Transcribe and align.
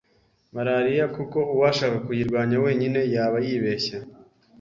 Malariya 0.55 1.05
kuko 1.15 1.37
uwashaka 1.55 1.97
kuyirwanya 2.05 2.57
wenyine 2.65 2.99
yaba 3.15 3.37
yibeshya 3.45 3.97